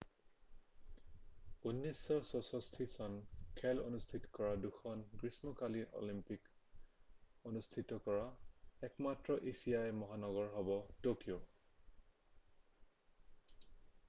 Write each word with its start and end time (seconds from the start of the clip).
1964 0.01 2.93
চনত 2.93 3.41
খেল 3.59 3.81
অনুস্থিত 3.89 4.31
কৰা 4.39 4.53
দুখন 4.63 5.03
গ্ৰীষ্মকালীন 5.23 5.93
অলিম্পিক 5.99 6.47
অনুষ্ঠিত 7.51 7.99
কৰা 8.07 8.23
একমাত্ৰ 8.91 9.35
এছীয় 9.51 9.93
মহানগৰ 9.99 10.49
হ'ব 10.55 10.71
ট'কিঅ' 11.07 11.45